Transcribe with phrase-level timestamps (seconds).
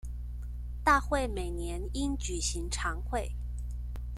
[0.83, 3.35] 大會每年應舉行常會